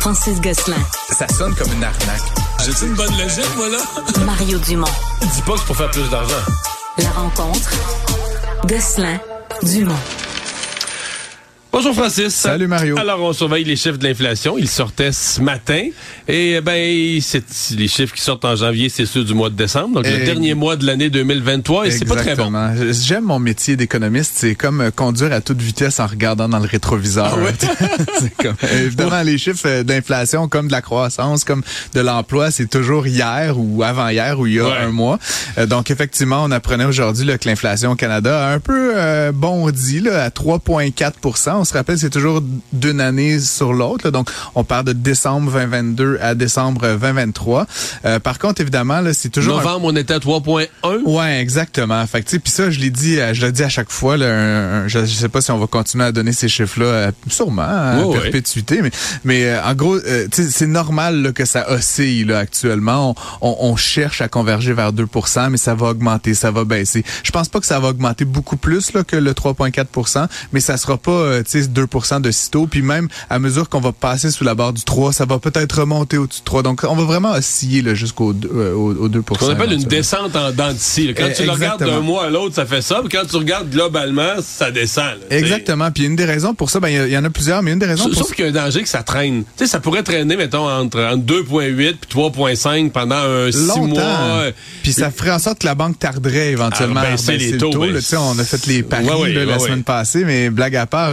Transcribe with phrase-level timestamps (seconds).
[0.00, 0.76] Francis Gosselin.
[1.10, 2.22] Ça sonne comme une arnaque.
[2.64, 3.78] J'ai-tu une bonne logique, moi, là?
[4.24, 4.86] Mario Dumont.
[5.20, 6.34] Dis pas que c'est pour faire plus d'argent.
[6.98, 7.70] La rencontre.
[8.66, 9.18] Gosselin.
[9.62, 9.94] Dumont.
[11.80, 12.34] Bonjour Francis.
[12.34, 12.98] Salut Mario.
[12.98, 14.58] Alors on surveille les chiffres de l'inflation.
[14.58, 15.90] Ils sortaient ce matin
[16.26, 17.44] et ben c'est
[17.76, 20.54] les chiffres qui sortent en janvier, c'est ceux du mois de décembre, donc le dernier
[20.54, 22.52] mois de l'année 2023 et c'est pas très bon.
[22.90, 26.66] J'aime mon métier d'économiste, c'est comme euh, conduire à toute vitesse en regardant dans le
[26.66, 27.38] rétroviseur.
[27.38, 31.62] Ah comme, évidemment les chiffres euh, d'inflation comme de la croissance, comme
[31.94, 35.20] de l'emploi, c'est toujours hier ou avant-hier ou il y a un mois.
[35.58, 40.24] Euh, donc effectivement, on apprenait aujourd'hui que l'inflation au Canada a un peu bondi là,
[40.24, 41.12] à 3,4
[41.46, 44.10] on se rappelle, c'est toujours d'une année sur l'autre.
[44.10, 47.66] Donc, on part de décembre 2022 à décembre 2023.
[48.04, 49.56] Euh, par contre, évidemment, là, c'est toujours...
[49.58, 50.68] Novembre, on était à 3.1.
[51.04, 52.04] Ouais, exactement.
[52.06, 54.16] Fait que, puis ça, je l'ai dit, euh, je l'ai dit à chaque fois.
[54.16, 58.02] Là, je, sais pas si on va continuer à donner ces chiffres-là, euh, sûrement, à
[58.12, 58.80] perpétuité.
[58.82, 58.90] Mais,
[59.24, 59.98] mais en gros,
[60.30, 63.14] c'est normal que ça oscille là, actuellement.
[63.40, 67.04] On, on, cherche à converger vers 2% mais ça va augmenter, ça va baisser.
[67.22, 70.76] Je pense pas que ça va augmenter beaucoup plus là, que le 3,4% mais ça
[70.76, 72.66] sera pas 2% de sitôt.
[72.66, 75.80] Puis même à mesure qu'on va passer sous la barre du 3, ça va peut-être
[75.80, 76.62] remonter au-dessus du 3.
[76.62, 80.72] Donc, on va vraiment osciller jusqu'au euh, au, 2% On appelle une descente en dents
[80.72, 83.00] de Quand tu le regardes d'un mois à l'autre, ça fait ça.
[83.00, 85.18] Puis quand tu regardes globalement, ça descend.
[85.30, 85.90] Exactement.
[85.90, 87.86] Puis une des raisons pour ça, ben il y, en a plusieurs, mais une des
[87.86, 89.44] raisons Sauf qu'il y a un danger que ça traîne.
[89.56, 94.44] Tu sais, ça pourrait traîner, mettons, entre, 2,8 puis 3,5 pendant un 6 mois.
[94.82, 97.70] Puis ça ferait en sorte que la banque tarderait éventuellement à baisser, les taux.
[97.70, 101.12] Ben, on a fait les paris la semaine passée, mais blague à part,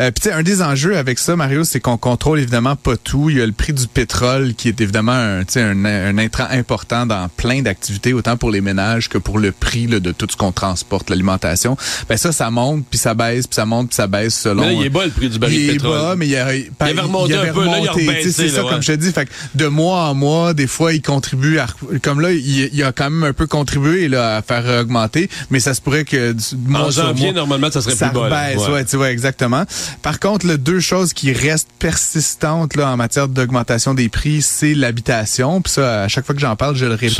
[0.00, 3.30] euh, puis un des enjeux avec ça, Mario, c'est qu'on contrôle évidemment pas tout.
[3.30, 7.06] Il y a le prix du pétrole qui est évidemment un, un, un intrant important
[7.06, 10.52] dans plein d'activités, autant pour les ménages que pour le prix de tout ce qu'on
[10.52, 11.76] transporte, l'alimentation.
[12.08, 14.62] Ben ça, ça monte, puis ça baisse, puis ça monte, puis ça baisse selon...
[14.62, 15.90] Mais là, il est bas le prix du baril de pétrole.
[15.90, 18.48] Il est bas, mais il, y a, il, avait remonté un peu, là, il C'est
[18.48, 19.12] ça, comme je te dis.
[19.12, 21.66] Fait que de mois en mois, des fois, il contribue à...
[22.02, 25.60] Comme là, il, il a quand même un peu contribué là, à faire augmenter, mais
[25.60, 26.34] ça se pourrait que...
[26.74, 28.30] En janvier, normalement, ça serait plus bas.
[28.30, 28.84] Baisse, ouais.
[28.84, 29.64] tu vois, exactement.
[30.02, 34.74] Par contre, le deux choses qui restent persistantes là, en matière d'augmentation des prix, c'est
[34.74, 35.60] l'habitation.
[35.60, 37.10] Puis ça, à chaque fois que j'en parle, je le répète.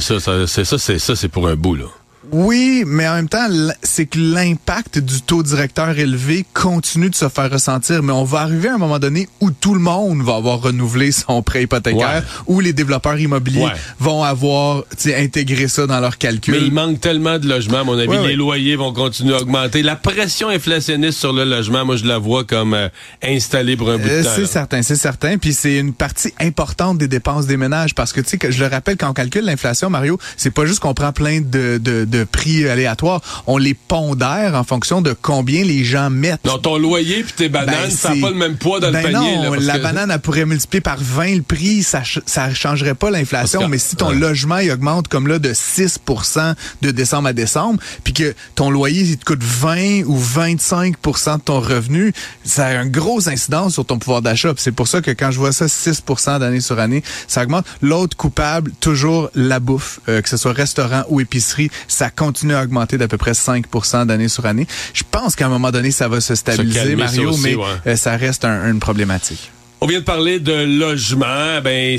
[0.00, 1.86] Ça, ça, c'est ça, c'est ça, c'est pour un bout là.
[2.32, 3.46] Oui, mais en même temps,
[3.82, 8.02] c'est que l'impact du taux directeur élevé continue de se faire ressentir.
[8.02, 11.12] Mais on va arriver à un moment donné où tout le monde va avoir renouvelé
[11.12, 13.68] son prêt hypothécaire, où les développeurs immobiliers
[13.98, 16.54] vont avoir intégré ça dans leur calcul.
[16.54, 18.26] Mais il manque tellement de logements, à mon avis.
[18.26, 19.82] les loyers vont continuer à augmenter.
[19.82, 22.88] La pression inflationniste sur le logement, moi, je la vois comme euh,
[23.22, 24.30] installée pour un bout de euh, temps.
[24.34, 25.38] C'est certain, c'est certain.
[25.38, 28.70] Puis c'est une partie importante des dépenses des ménages parce que, tu sais, je le
[28.70, 32.13] rappelle, quand on calcule l'inflation, Mario, c'est pas juste qu'on prend plein de, de de
[32.22, 33.20] prix aléatoires.
[33.48, 36.44] On les pondère en fonction de combien les gens mettent.
[36.44, 38.92] Non, ton loyer puis tes bananes, ben, ça n'a pas le même poids dans le
[38.92, 39.36] ben panier.
[39.38, 43.68] Non, la banane, elle pourrait multiplier par 20 le prix, ça ça changerait pas l'inflation.
[43.68, 48.12] Mais si ton logement il augmente comme là de 6% de décembre à décembre, puis
[48.12, 52.12] que ton loyer il te coûte 20 ou 25% de ton revenu,
[52.44, 54.52] ça a un gros incidence sur ton pouvoir d'achat.
[54.56, 57.66] C'est pour ça que quand je vois ça 6% d'année sur année, ça augmente.
[57.82, 62.54] L'autre coupable, toujours la bouffe, euh, que ce soit restaurant ou épicerie, ça ça continue
[62.54, 63.64] à augmenter d'à peu près 5
[64.06, 64.66] d'année sur année.
[64.92, 67.56] Je pense qu'à un moment donné, ça va se stabiliser, Mario, mais
[67.86, 69.50] euh, ça reste une problématique.
[69.80, 71.62] On vient de parler de logement.
[71.62, 71.98] Ben,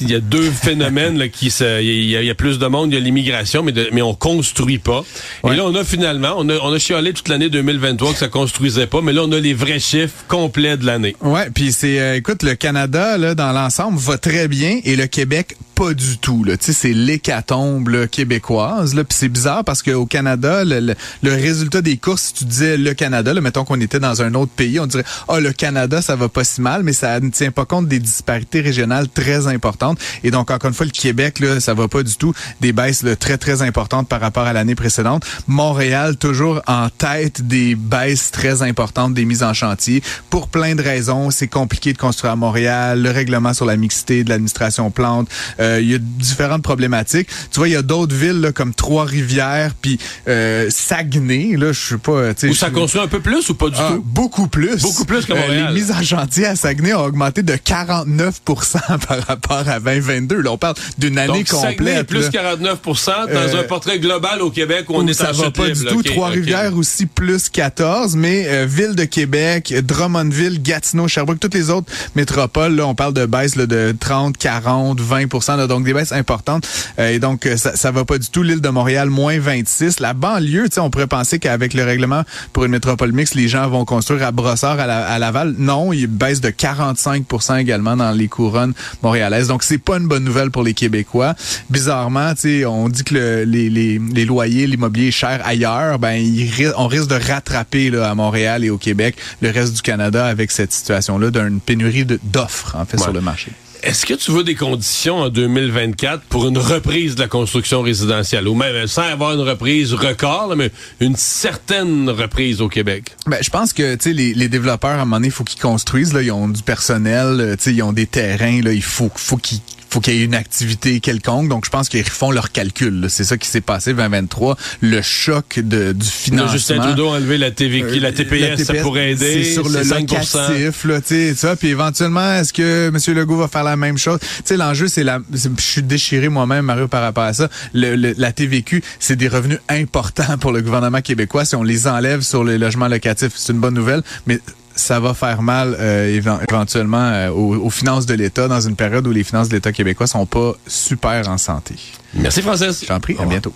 [0.00, 2.94] il y a deux phénomènes là, qui se, il y, a plus de monde, il
[2.94, 5.04] y a l'immigration, mais mais on construit pas.
[5.44, 8.28] Et là, on a finalement, on a, on a chialé toute l'année 2023 que ça
[8.28, 11.16] construisait pas, mais là, on a les vrais chiffres complets de l'année.
[11.20, 15.06] Ouais, puis c'est, euh, écoute, le Canada là, dans l'ensemble va très bien et le
[15.06, 16.44] Québec pas du tout.
[16.44, 16.54] Là.
[16.60, 18.94] C'est l'hécatombe québécoise.
[18.94, 20.94] Puis c'est bizarre parce qu'au Canada, le,
[21.24, 24.52] résultat des courses, si tu disais le Canada, là, mettons qu'on était dans un autre
[24.52, 27.30] pays, on dirait Ah, oh, le Canada, ça va pas si mal, mais ça ne
[27.30, 29.98] tient pas compte des disparités régionales très importantes.
[30.22, 32.32] Et donc, encore une fois, le Québec, là, ça va pas du tout.
[32.60, 35.26] Des baisses très, très importantes par rapport à l'année précédente.
[35.48, 40.00] Montréal, toujours en tête des baisses très importantes des mises en chantier.
[40.30, 44.22] Pour plein de raisons, c'est compliqué de construire à Montréal, le règlement sur la mixité
[44.22, 47.28] de l'administration plante, euh, il y a différentes problématiques.
[47.50, 49.98] Tu vois, il y a d'autres villes là, comme Trois-Rivières, puis
[50.28, 51.56] euh, Saguenay.
[51.56, 52.32] Là, je sais pas.
[52.48, 54.02] Où ça construit un peu plus ou pas du ah, tout?
[54.04, 54.80] Beaucoup plus.
[54.80, 55.72] Beaucoup plus que Montréal.
[55.72, 60.40] les mises en chantier à Saguenay a augmenté de 49% par rapport à 2022.
[60.42, 62.06] Là, on parle d'une année Donc, complète.
[62.06, 62.54] plus là.
[62.56, 65.78] 49% dans Euh, un portrait global au Québec où on est ça va pas libre,
[65.78, 66.02] du tout.
[66.02, 71.90] Trois-Rivières aussi plus 14, mais euh, Ville de Québec, Drummondville, Gatineau, Sherbrooke, toutes les autres
[72.14, 75.26] métropoles, là, on parle de baisse là, de 30, 40, 20
[75.56, 76.66] là, donc des baisses importantes.
[76.98, 78.42] Euh, et donc, euh, ça, ça va pas du tout.
[78.42, 80.00] L'île de Montréal, moins 26.
[80.00, 82.22] La banlieue, tu sais, on pourrait penser qu'avec le règlement
[82.52, 85.54] pour une métropole mixte, les gens vont construire à Brossard, à, la- à Laval.
[85.58, 87.24] Non, il baisse de 45
[87.58, 89.48] également dans les couronnes montréalaises.
[89.48, 91.34] Donc, c'est pas une bonne nouvelle pour les Québécois.
[91.70, 95.98] Bizarrement, tu sais, on dit que le- les, les, les loyers, l'immobilier est cher ailleurs.
[95.98, 99.82] Ben, il on risque de rattraper là, à Montréal et au Québec le reste du
[99.82, 103.02] Canada avec cette situation-là d'une pénurie d'offres, en fait, Ouais.
[103.02, 103.52] sur le marché.
[103.82, 108.46] Est-ce que tu veux des conditions en 2024 pour une reprise de la construction résidentielle?
[108.46, 110.70] Ou même sans avoir une reprise record, mais
[111.00, 113.16] une certaine reprise au Québec?
[113.26, 116.12] Ben, je pense que les, les développeurs à un moment donné, il faut qu'ils construisent
[116.12, 119.58] là, ils ont du personnel, euh, ils ont des terrains là, il faut faut qu'ils
[119.92, 121.48] faut qu'il y ait une activité quelconque.
[121.48, 123.06] Donc, je pense qu'ils font leurs calculs.
[123.08, 124.56] C'est ça qui s'est passé 2023.
[124.80, 126.52] Le choc de, du Là, financement.
[126.52, 129.44] Justin Trudeau a enlevé la TVQ, la Euh, TPS, ça pourrait aider.
[129.44, 131.56] C'est sur le 5 locatif, là, tu sais, ça.
[131.56, 133.14] Puis éventuellement, est-ce que M.
[133.16, 134.18] Legault va faire la même chose?
[134.20, 137.48] Tu sais, l'enjeu, c'est la, je suis déchiré moi-même, Mario, par rapport à ça.
[137.74, 141.44] Le, le- la TVQ, c'est des revenus importants pour le gouvernement québécois.
[141.44, 144.40] Si on les enlève sur les logements locatifs, c'est une bonne nouvelle, mais
[144.82, 148.76] ça va faire mal euh, évent- éventuellement euh, aux, aux finances de l'État dans une
[148.76, 151.74] période où les finances de l'État québécois sont pas super en santé.
[152.14, 152.84] Merci, Francis.
[152.86, 153.52] J'en prie, à bientôt.